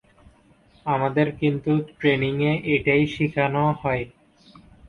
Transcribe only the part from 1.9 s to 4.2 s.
Training এ এটাই শেখানো হয়।